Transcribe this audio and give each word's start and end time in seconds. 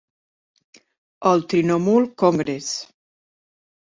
El 1.33 1.43
Trinomul 1.51 2.09
Congress. 2.23 2.71